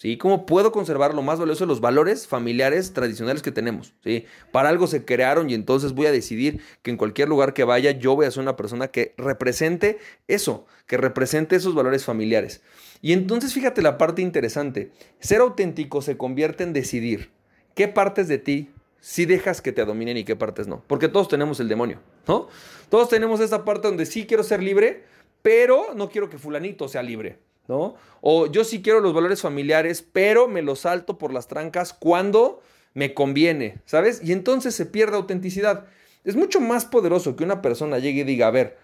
¿Sí? 0.00 0.16
¿Cómo 0.16 0.46
puedo 0.46 0.72
conservar 0.72 1.12
lo 1.12 1.20
más 1.20 1.38
valioso 1.38 1.64
de 1.64 1.68
los 1.68 1.82
valores 1.82 2.26
familiares 2.26 2.94
tradicionales 2.94 3.42
que 3.42 3.52
tenemos? 3.52 3.92
¿Sí? 4.02 4.24
Para 4.50 4.70
algo 4.70 4.86
se 4.86 5.04
crearon 5.04 5.50
y 5.50 5.54
entonces 5.54 5.92
voy 5.92 6.06
a 6.06 6.10
decidir 6.10 6.62
que 6.80 6.90
en 6.90 6.96
cualquier 6.96 7.28
lugar 7.28 7.52
que 7.52 7.64
vaya 7.64 7.90
yo 7.90 8.16
voy 8.16 8.24
a 8.24 8.30
ser 8.30 8.42
una 8.42 8.56
persona 8.56 8.88
que 8.88 9.12
represente 9.18 9.98
eso, 10.26 10.64
que 10.86 10.96
represente 10.96 11.54
esos 11.54 11.74
valores 11.74 12.06
familiares. 12.06 12.62
Y 13.02 13.12
entonces 13.12 13.52
fíjate 13.52 13.82
la 13.82 13.98
parte 13.98 14.22
interesante. 14.22 14.90
Ser 15.18 15.42
auténtico 15.42 16.00
se 16.00 16.16
convierte 16.16 16.64
en 16.64 16.72
decidir 16.72 17.30
qué 17.74 17.86
partes 17.86 18.26
de 18.26 18.38
ti 18.38 18.70
sí 19.00 19.26
dejas 19.26 19.60
que 19.60 19.72
te 19.72 19.84
dominen 19.84 20.16
y 20.16 20.24
qué 20.24 20.34
partes 20.34 20.66
no. 20.66 20.82
Porque 20.86 21.08
todos 21.08 21.28
tenemos 21.28 21.60
el 21.60 21.68
demonio, 21.68 22.00
¿no? 22.26 22.48
Todos 22.88 23.10
tenemos 23.10 23.38
esa 23.40 23.66
parte 23.66 23.88
donde 23.88 24.06
sí 24.06 24.24
quiero 24.24 24.44
ser 24.44 24.62
libre, 24.62 25.04
pero 25.42 25.92
no 25.94 26.08
quiero 26.08 26.30
que 26.30 26.38
fulanito 26.38 26.88
sea 26.88 27.02
libre, 27.02 27.38
O 28.20 28.46
yo 28.46 28.64
sí 28.64 28.82
quiero 28.82 29.00
los 29.00 29.14
valores 29.14 29.40
familiares, 29.40 30.02
pero 30.12 30.48
me 30.48 30.62
los 30.62 30.80
salto 30.80 31.18
por 31.18 31.32
las 31.32 31.48
trancas 31.48 31.92
cuando 31.92 32.60
me 32.94 33.14
conviene, 33.14 33.80
¿sabes? 33.84 34.20
Y 34.22 34.32
entonces 34.32 34.74
se 34.74 34.86
pierde 34.86 35.16
autenticidad. 35.16 35.86
Es 36.24 36.36
mucho 36.36 36.60
más 36.60 36.84
poderoso 36.84 37.36
que 37.36 37.44
una 37.44 37.62
persona 37.62 37.98
llegue 37.98 38.22
y 38.22 38.24
diga, 38.24 38.48
a 38.48 38.50
ver, 38.50 38.76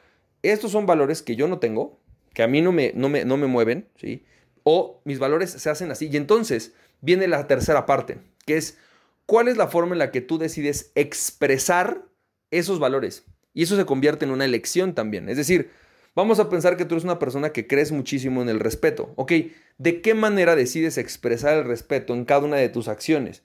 estos 0.43 0.71
son 0.71 0.87
valores 0.87 1.23
que 1.23 1.37
yo 1.37 1.49
no 1.49 1.59
tengo, 1.59 1.99
que 2.33 2.43
a 2.43 2.49
mí 2.49 2.63
no 2.63 2.73
me, 2.73 2.93
no 2.95 3.09
me, 3.09 3.25
no 3.25 3.37
me 3.37 3.47
mueven, 3.47 3.89
¿sí? 3.97 4.25
O 4.63 5.01
mis 5.05 5.19
valores 5.19 5.51
se 5.51 5.71
hacen 5.71 5.91
así. 5.91 6.09
Y 6.11 6.17
entonces 6.17 6.73
viene 7.01 7.29
la 7.29 7.47
tercera 7.47 7.87
parte, 7.87 8.19
que 8.47 8.57
es 8.57 8.79
cuál 9.27 9.49
es 9.49 9.57
la 9.57 9.69
forma 9.69 9.93
en 9.95 9.99
la 9.99 10.11
que 10.11 10.21
tú 10.21 10.39
decides 10.39 10.93
expresar 10.95 12.03
esos 12.51 12.79
valores. 12.79 13.25
Y 13.53 13.63
eso 13.63 13.77
se 13.77 13.87
convierte 13.87 14.25
en 14.25 14.31
una 14.31 14.45
elección 14.45 14.95
también. 14.95 15.29
Es 15.29 15.37
decir, 15.37 15.71
vamos 16.17 16.41
a 16.41 16.49
pensar 16.49 16.77
que 16.77 16.85
tú 16.85 16.97
eres 16.97 17.05
una 17.05 17.21
persona 17.21 17.51
que 17.51 17.69
crees 17.69 17.93
muchísimo 17.93 18.43
en 18.43 18.49
el 18.49 18.59
respeto. 18.59 19.13
Ok, 19.15 19.33
¿de 19.79 20.01
qué 20.03 20.15
manera 20.15 20.57
decides 20.57 20.99
expresar 20.99 21.57
el 21.57 21.65
respeto 21.65 22.13
en 22.13 22.25
cada 22.25 22.45
una 22.45 22.57
de 22.57 22.69
tus 22.69 22.89
acciones? 22.89 23.45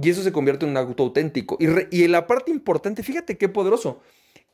Y 0.00 0.10
eso 0.10 0.22
se 0.22 0.30
convierte 0.30 0.64
en 0.64 0.70
un 0.70 0.76
acto 0.76 1.02
auténtico. 1.02 1.58
Y, 1.58 1.66
y 1.90 2.06
la 2.06 2.28
parte 2.28 2.52
importante, 2.52 3.02
fíjate 3.02 3.36
qué 3.36 3.48
poderoso, 3.48 4.00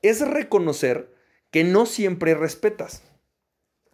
es 0.00 0.26
reconocer 0.26 1.14
que 1.50 1.62
no 1.62 1.84
siempre 1.84 2.34
respetas 2.34 3.02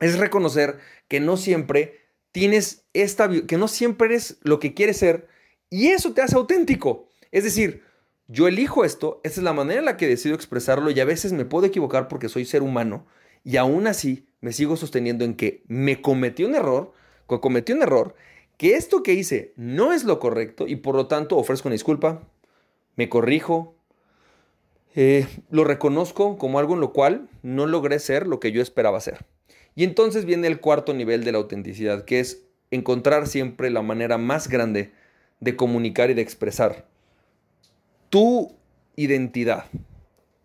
es 0.02 0.18
reconocer 0.18 0.78
que 1.08 1.20
no 1.20 1.36
siempre 1.36 2.00
tienes 2.32 2.84
esta, 2.92 3.30
que 3.46 3.56
no 3.56 3.68
siempre 3.68 4.08
eres 4.08 4.38
lo 4.42 4.58
que 4.58 4.74
quieres 4.74 4.98
ser 4.98 5.28
y 5.70 5.88
eso 5.88 6.12
te 6.12 6.22
hace 6.22 6.36
auténtico. 6.36 7.08
Es 7.30 7.44
decir, 7.44 7.82
yo 8.26 8.48
elijo 8.48 8.84
esto, 8.84 9.20
esta 9.22 9.40
es 9.40 9.44
la 9.44 9.52
manera 9.52 9.78
en 9.78 9.86
la 9.86 9.96
que 9.96 10.08
decido 10.08 10.34
expresarlo 10.34 10.90
y 10.90 11.00
a 11.00 11.04
veces 11.04 11.32
me 11.32 11.44
puedo 11.44 11.66
equivocar 11.66 12.08
porque 12.08 12.28
soy 12.28 12.44
ser 12.44 12.62
humano 12.62 13.06
y 13.44 13.56
aún 13.56 13.86
así 13.86 14.26
me 14.40 14.52
sigo 14.52 14.76
sosteniendo 14.76 15.24
en 15.24 15.34
que 15.34 15.62
me 15.68 16.00
cometí 16.00 16.44
un 16.44 16.54
error, 16.54 16.92
que 17.28 17.40
cometí 17.40 17.72
un 17.72 17.82
error, 17.82 18.14
que 18.56 18.76
esto 18.76 19.02
que 19.02 19.14
hice 19.14 19.52
no 19.56 19.92
es 19.92 20.04
lo 20.04 20.18
correcto 20.18 20.66
y 20.66 20.76
por 20.76 20.94
lo 20.94 21.06
tanto 21.06 21.36
ofrezco 21.36 21.68
una 21.68 21.74
disculpa, 21.74 22.22
me 22.96 23.08
corrijo, 23.08 23.74
eh, 24.94 25.26
lo 25.50 25.64
reconozco 25.64 26.36
como 26.36 26.58
algo 26.58 26.74
en 26.74 26.80
lo 26.80 26.92
cual 26.92 27.28
no 27.42 27.66
logré 27.66 27.98
ser 27.98 28.26
lo 28.26 28.40
que 28.40 28.52
yo 28.52 28.60
esperaba 28.60 29.00
ser. 29.00 29.24
Y 29.74 29.84
entonces 29.84 30.26
viene 30.26 30.48
el 30.48 30.60
cuarto 30.60 30.92
nivel 30.92 31.24
de 31.24 31.32
la 31.32 31.38
autenticidad, 31.38 32.04
que 32.04 32.20
es 32.20 32.42
encontrar 32.70 33.26
siempre 33.26 33.70
la 33.70 33.82
manera 33.82 34.18
más 34.18 34.48
grande 34.48 34.92
de 35.40 35.56
comunicar 35.56 36.10
y 36.10 36.14
de 36.14 36.22
expresar 36.22 36.86
tu 38.10 38.54
identidad, 38.96 39.64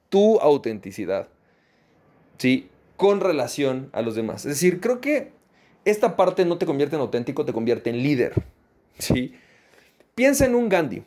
tu 0.10 0.39
autenticidad, 0.39 1.27
¿sí? 2.38 2.70
Con 2.98 3.22
relación 3.22 3.89
a 3.94 4.01
los 4.01 4.16
demás. 4.16 4.46
Es 4.46 4.54
decir, 4.54 4.82
creo 4.82 5.00
que 5.00 5.32
esta 5.86 6.16
parte 6.16 6.44
no 6.46 6.58
te 6.58 6.66
convierte 6.66 6.96
en 6.96 7.01
auténtico, 7.01 7.46
te 7.46 7.54
convierte 7.54 7.89
en 7.89 8.04
líder, 8.04 8.34
¿sí? 9.00 9.34
Piensa 10.16 10.46
en 10.46 10.56
un 10.56 10.68
Gandhi. 10.68 11.04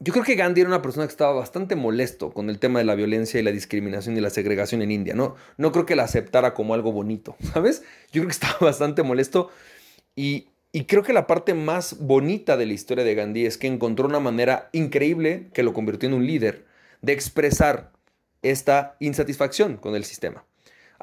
Yo 0.00 0.12
creo 0.12 0.24
que 0.24 0.34
Gandhi 0.34 0.62
era 0.62 0.68
una 0.68 0.82
persona 0.82 1.06
que 1.06 1.12
estaba 1.12 1.32
bastante 1.32 1.76
molesto 1.76 2.32
con 2.32 2.50
el 2.50 2.58
tema 2.58 2.80
de 2.80 2.84
la 2.84 2.96
violencia 2.96 3.38
y 3.38 3.44
la 3.44 3.52
discriminación 3.52 4.16
y 4.16 4.20
la 4.20 4.30
segregación 4.30 4.82
en 4.82 4.90
India. 4.90 5.14
No, 5.14 5.36
no 5.58 5.70
creo 5.70 5.86
que 5.86 5.94
la 5.94 6.02
aceptara 6.02 6.54
como 6.54 6.74
algo 6.74 6.90
bonito, 6.90 7.36
¿sabes? 7.52 7.84
Yo 8.10 8.22
creo 8.22 8.26
que 8.26 8.32
estaba 8.32 8.56
bastante 8.60 9.04
molesto 9.04 9.50
y 10.16 10.48
y 10.74 10.86
creo 10.86 11.02
que 11.02 11.12
la 11.12 11.26
parte 11.26 11.52
más 11.52 11.98
bonita 11.98 12.56
de 12.56 12.64
la 12.64 12.72
historia 12.72 13.04
de 13.04 13.14
Gandhi 13.14 13.44
es 13.44 13.58
que 13.58 13.66
encontró 13.66 14.06
una 14.06 14.20
manera 14.20 14.70
increíble 14.72 15.50
que 15.52 15.62
lo 15.62 15.74
convirtió 15.74 16.08
en 16.08 16.14
un 16.14 16.26
líder 16.26 16.64
de 17.02 17.12
expresar 17.12 17.92
esta 18.40 18.96
insatisfacción 18.98 19.76
con 19.76 19.94
el 19.94 20.04
sistema. 20.04 20.46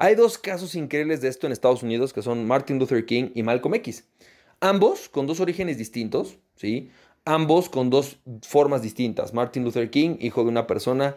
Hay 0.02 0.14
dos 0.14 0.38
casos 0.38 0.74
increíbles 0.76 1.20
de 1.20 1.28
esto 1.28 1.46
en 1.46 1.52
Estados 1.52 1.82
Unidos 1.82 2.14
que 2.14 2.22
son 2.22 2.46
Martin 2.46 2.78
Luther 2.78 3.04
King 3.04 3.32
y 3.34 3.42
Malcolm 3.42 3.74
X. 3.74 4.08
Ambos 4.58 5.10
con 5.10 5.26
dos 5.26 5.40
orígenes 5.40 5.76
distintos, 5.76 6.38
¿sí? 6.56 6.90
Ambos 7.26 7.68
con 7.68 7.90
dos 7.90 8.16
formas 8.40 8.80
distintas. 8.80 9.34
Martin 9.34 9.62
Luther 9.62 9.90
King, 9.90 10.16
hijo 10.18 10.42
de 10.42 10.48
una 10.48 10.66
persona 10.66 11.16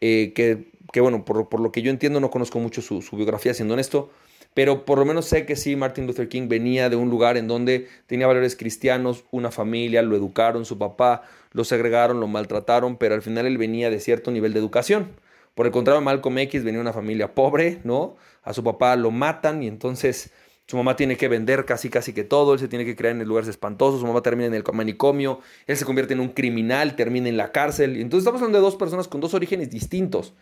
eh, 0.00 0.32
que, 0.34 0.72
que, 0.94 1.02
bueno, 1.02 1.26
por, 1.26 1.60
lo 1.60 1.72
que 1.72 1.82
yo 1.82 1.90
entiendo, 1.90 2.20
no 2.20 2.30
conozco 2.30 2.58
mucho 2.58 2.80
su 2.80 3.02
biografía, 3.16 3.52
siendo 3.52 3.74
honesto, 3.74 4.10
pero 4.54 4.86
por 4.86 4.98
lo 4.98 5.04
menos 5.04 5.26
sé 5.26 5.44
que 5.44 5.54
sí, 5.54 5.76
Martin 5.76 6.06
Luther 6.06 6.30
King 6.30 6.48
venía 6.48 6.88
de 6.88 6.96
un 6.96 7.10
lugar 7.10 7.36
en 7.36 7.48
donde 7.48 7.88
tenía 8.06 8.26
valores 8.26 8.56
cristianos, 8.56 9.24
una 9.30 9.50
familia, 9.50 10.00
lo 10.00 10.16
educaron, 10.16 10.64
su 10.64 10.78
papá, 10.78 11.22
lo 11.52 11.64
segregaron, 11.64 12.18
lo 12.18 12.28
maltrataron, 12.28 12.96
pero 12.96 13.14
al 13.14 13.20
final 13.20 13.44
él 13.44 13.58
venía 13.58 13.90
de 13.90 14.00
cierto 14.00 14.30
nivel 14.30 14.54
de 14.54 14.58
educación. 14.58 15.08
Por 15.54 15.66
el 15.66 15.72
contrario, 15.72 16.00
Malcolm 16.00 16.38
X 16.38 16.64
venía 16.64 16.78
de 16.78 16.82
una 16.82 16.92
familia 16.92 17.34
pobre, 17.34 17.80
¿no? 17.84 18.16
A 18.42 18.52
su 18.52 18.64
papá 18.64 18.96
lo 18.96 19.10
matan 19.10 19.62
y 19.62 19.68
entonces 19.68 20.32
su 20.66 20.76
mamá 20.76 20.96
tiene 20.96 21.16
que 21.16 21.28
vender 21.28 21.64
casi 21.64 21.90
casi 21.90 22.12
que 22.12 22.24
todo, 22.24 22.54
él 22.54 22.58
se 22.58 22.68
tiene 22.68 22.84
que 22.84 22.96
crear 22.96 23.14
en 23.14 23.26
lugares 23.26 23.48
espantosos, 23.48 24.00
su 24.00 24.06
mamá 24.06 24.22
termina 24.22 24.46
en 24.46 24.54
el 24.54 24.64
manicomio, 24.72 25.40
él 25.66 25.76
se 25.76 25.84
convierte 25.84 26.14
en 26.14 26.20
un 26.20 26.30
criminal, 26.30 26.96
termina 26.96 27.28
en 27.28 27.36
la 27.36 27.52
cárcel. 27.52 27.96
Entonces 27.96 28.22
estamos 28.22 28.40
hablando 28.40 28.58
de 28.58 28.64
dos 28.64 28.76
personas 28.76 29.08
con 29.08 29.20
dos 29.20 29.34
orígenes 29.34 29.70
distintos. 29.70 30.34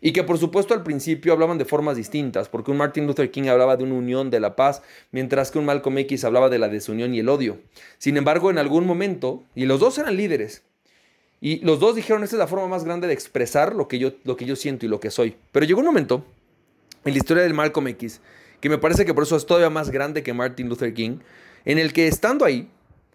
Y 0.00 0.12
que 0.12 0.24
por 0.24 0.38
supuesto 0.38 0.74
al 0.74 0.82
principio 0.82 1.32
hablaban 1.32 1.58
de 1.58 1.64
formas 1.64 1.96
distintas, 1.96 2.48
porque 2.48 2.72
un 2.72 2.78
Martin 2.78 3.06
Luther 3.06 3.30
King 3.30 3.48
hablaba 3.48 3.76
de 3.76 3.84
una 3.84 3.94
unión 3.94 4.30
de 4.30 4.40
la 4.40 4.56
paz, 4.56 4.82
mientras 5.12 5.50
que 5.50 5.58
un 5.58 5.66
Malcolm 5.66 5.98
X 5.98 6.24
hablaba 6.24 6.48
de 6.48 6.58
la 6.58 6.68
desunión 6.68 7.14
y 7.14 7.20
el 7.20 7.28
odio. 7.28 7.60
Sin 7.98 8.16
embargo, 8.16 8.50
en 8.50 8.58
algún 8.58 8.86
momento, 8.86 9.44
y 9.54 9.66
los 9.66 9.78
dos 9.78 9.98
eran 9.98 10.16
líderes, 10.16 10.64
y 11.40 11.60
los 11.60 11.80
dos 11.80 11.94
dijeron, 11.94 12.24
esta 12.24 12.36
es 12.36 12.40
la 12.40 12.46
forma 12.46 12.68
más 12.68 12.84
grande 12.84 13.06
de 13.06 13.12
expresar 13.12 13.74
lo 13.74 13.88
que 13.88 13.98
yo, 13.98 14.12
lo 14.24 14.36
que 14.36 14.46
yo 14.46 14.56
siento 14.56 14.86
y 14.86 14.88
lo 14.88 15.00
que 15.00 15.10
soy. 15.10 15.36
Pero 15.52 15.66
llegó 15.66 15.80
un 15.80 15.86
momento, 15.86 16.24
en 17.04 17.12
la 17.12 17.18
historia 17.18 17.42
del 17.42 17.54
Malcolm 17.54 17.88
X, 17.88 18.20
que 18.60 18.68
me 18.68 18.78
parece 18.78 19.04
que 19.04 19.14
por 19.14 19.24
eso 19.24 19.36
es 19.36 19.46
todavía 19.46 19.70
más 19.70 19.90
grande 19.90 20.22
que 20.22 20.32
Martin 20.32 20.68
Luther 20.68 20.94
King, 20.94 21.18
en 21.64 21.78
el 21.78 21.92
que 21.92 22.08
estando 22.08 22.44
ahí, 22.44 22.70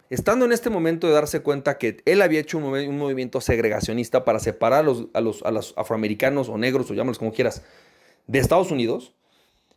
estando 0.08 0.44
en 0.44 0.52
este 0.52 0.70
momento 0.70 1.06
de 1.06 1.14
darse 1.14 1.40
cuenta 1.40 1.78
que 1.78 2.02
él 2.04 2.22
había 2.22 2.40
hecho 2.40 2.58
un, 2.58 2.98
movimiento 2.98 3.40
segregacionista 3.40 4.24
para 4.24 4.38
separar 4.38 4.80
a 4.80 4.82
los, 4.82 5.06
a, 5.14 5.20
los, 5.20 5.42
a 5.42 5.50
los, 5.50 5.74
afroamericanos 5.76 6.48
o 6.48 6.58
negros, 6.58 6.90
o 6.90 6.94
llámalos 6.94 7.18
como 7.18 7.32
quieras, 7.32 7.62
de 8.26 8.38
Estados 8.38 8.70
Unidos, 8.70 9.14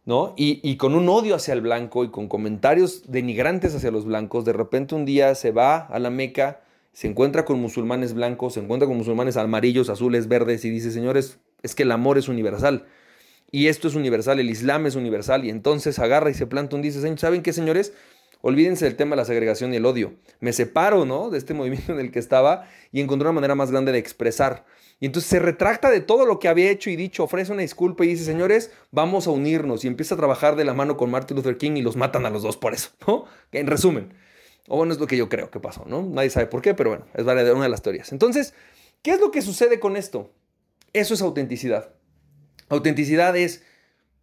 ¿no? 0.06 0.36
Y, 0.38 0.60
y, 0.62 0.78
con 0.78 0.94
un 0.94 1.10
odio 1.10 1.36
hacia 1.36 1.54
el 1.54 1.62
blanco 1.62 2.04
y 2.04 2.12
con 2.12 2.28
comentarios 2.28 3.12
denigrantes 3.12 3.74
hacia 3.74 3.90
los 3.90 4.06
blancos, 4.06 4.46
de 4.46 4.54
repente 4.54 4.94
un 4.94 5.04
día 5.04 5.34
se 5.34 5.52
va 5.52 5.78
a 5.78 5.98
la 5.98 6.12
Meca, 6.12 6.62
se 6.96 7.10
encuentra 7.10 7.44
con 7.44 7.60
musulmanes 7.60 8.14
blancos, 8.14 8.54
se 8.54 8.62
encuentra 8.62 8.88
con 8.88 8.96
musulmanes 8.96 9.36
amarillos, 9.36 9.90
azules, 9.90 10.30
verdes 10.30 10.64
y 10.64 10.70
dice, 10.70 10.92
señores, 10.92 11.40
es 11.62 11.76
que 11.76 11.84
el 11.84 11.92
amor 11.92 12.18
es 12.18 12.30
universal. 12.30 12.86
Y 13.52 13.68
esto 13.68 13.90
es 13.90 13.96
universal, 13.96 14.40
el 14.40 14.50
Islam 14.50 14.86
es 14.86 14.96
universal. 14.96 15.44
Y 15.44 15.50
entonces 15.50 16.00
agarra 16.00 16.30
y 16.30 16.34
se 16.34 16.48
planta 16.48 16.74
un 16.78 16.82
dice, 16.82 17.18
¿saben 17.18 17.44
qué, 17.44 17.52
señores? 17.52 17.92
Olvídense 18.40 18.86
del 18.86 18.96
tema 18.96 19.12
de 19.12 19.18
la 19.18 19.26
segregación 19.26 19.74
y 19.74 19.76
el 19.76 19.86
odio. 19.86 20.14
Me 20.40 20.54
separo, 20.54 21.04
¿no? 21.04 21.30
De 21.30 21.38
este 21.38 21.54
movimiento 21.54 21.92
en 21.92 22.00
el 22.00 22.12
que 22.12 22.20
estaba 22.20 22.66
y 22.94 23.02
encontré 23.02 23.28
una 23.28 23.36
manera 23.36 23.56
más 23.56 23.72
grande 23.72 23.92
de 23.92 23.98
expresar. 23.98 24.66
Y 25.02 25.08
entonces 25.08 25.30
se 25.30 25.40
retracta 25.40 25.92
de 25.92 26.00
todo 26.00 26.26
lo 26.26 26.40
que 26.40 26.48
había 26.48 26.72
hecho 26.72 26.90
y 26.90 26.96
dicho, 26.96 27.26
ofrece 27.26 27.52
una 27.52 27.64
disculpa 27.64 28.06
y 28.06 28.08
dice, 28.08 28.24
señores, 28.24 28.72
vamos 28.92 29.28
a 29.28 29.32
unirnos. 29.32 29.84
Y 29.84 29.88
empieza 29.88 30.16
a 30.16 30.18
trabajar 30.18 30.56
de 30.56 30.64
la 30.64 30.74
mano 30.74 30.96
con 30.96 31.12
Martin 31.12 31.36
Luther 31.36 31.58
King 31.58 31.74
y 31.76 31.82
los 31.82 31.98
matan 31.98 32.26
a 32.26 32.30
los 32.30 32.42
dos 32.42 32.56
por 32.56 32.74
eso, 32.74 32.92
¿no? 33.06 33.26
En 33.52 33.68
resumen. 33.68 34.14
O 34.68 34.78
bueno, 34.78 34.94
es 34.94 35.00
lo 35.00 35.08
que 35.08 35.18
yo 35.18 35.30
creo 35.30 35.52
que 35.52 35.60
pasó, 35.60 35.86
¿no? 35.86 36.02
Nadie 36.02 36.30
sabe 36.30 36.48
por 36.48 36.62
qué, 36.62 36.74
pero 36.74 36.90
bueno, 36.90 37.06
es 37.14 37.24
una 37.24 37.64
de 37.64 37.70
las 37.70 37.82
teorías. 37.82 38.12
Entonces, 38.12 38.54
¿qué 39.02 39.12
es 39.12 39.20
lo 39.20 39.32
que 39.32 39.42
sucede 39.42 39.80
con 39.80 39.96
esto? 39.96 40.34
Eso 40.94 41.14
es 41.14 41.22
autenticidad. 41.22 41.94
Autenticidad 42.70 43.36
es 43.36 43.64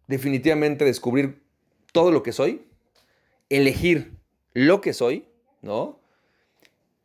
definitivamente 0.07 0.85
descubrir 0.85 1.43
todo 1.91 2.11
lo 2.11 2.23
que 2.23 2.31
soy, 2.31 2.67
elegir 3.49 4.17
lo 4.53 4.81
que 4.81 4.93
soy, 4.93 5.25
¿no? 5.61 5.99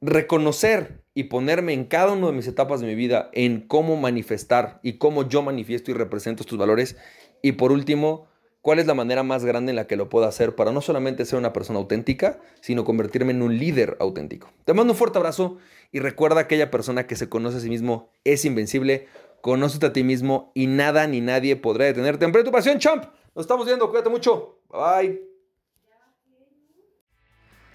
Reconocer 0.00 1.02
y 1.14 1.24
ponerme 1.24 1.72
en 1.72 1.84
cada 1.84 2.12
una 2.12 2.28
de 2.28 2.32
mis 2.32 2.46
etapas 2.46 2.80
de 2.80 2.86
mi 2.86 2.94
vida 2.94 3.30
en 3.32 3.60
cómo 3.66 3.96
manifestar 3.96 4.78
y 4.82 4.94
cómo 4.94 5.28
yo 5.28 5.42
manifiesto 5.42 5.90
y 5.90 5.94
represento 5.94 6.42
estos 6.42 6.58
valores. 6.58 6.96
Y 7.42 7.52
por 7.52 7.72
último, 7.72 8.27
cuál 8.62 8.78
es 8.78 8.86
la 8.86 8.94
manera 8.94 9.22
más 9.22 9.44
grande 9.44 9.70
en 9.70 9.76
la 9.76 9.86
que 9.86 9.96
lo 9.96 10.08
puedo 10.08 10.26
hacer 10.26 10.54
para 10.54 10.72
no 10.72 10.80
solamente 10.80 11.24
ser 11.24 11.38
una 11.38 11.52
persona 11.52 11.78
auténtica, 11.78 12.40
sino 12.60 12.84
convertirme 12.84 13.32
en 13.32 13.42
un 13.42 13.58
líder 13.58 13.96
auténtico. 14.00 14.50
Te 14.64 14.74
mando 14.74 14.92
un 14.92 14.98
fuerte 14.98 15.18
abrazo 15.18 15.58
y 15.92 16.00
recuerda 16.00 16.40
aquella 16.40 16.70
persona 16.70 17.06
que 17.06 17.16
se 17.16 17.28
conoce 17.28 17.58
a 17.58 17.60
sí 17.60 17.68
mismo 17.68 18.10
es 18.24 18.44
invencible. 18.44 19.08
Conócete 19.40 19.86
a 19.86 19.92
ti 19.92 20.02
mismo 20.02 20.50
y 20.54 20.66
nada 20.66 21.06
ni 21.06 21.20
nadie 21.20 21.56
podrá 21.56 21.84
detenerte. 21.84 22.24
Emprende 22.24 22.50
tu 22.50 22.52
pasión, 22.52 22.78
champ. 22.78 23.04
Nos 23.34 23.44
estamos 23.44 23.66
viendo. 23.66 23.88
Cuídate 23.88 24.10
mucho. 24.10 24.58
Bye. 24.68 25.27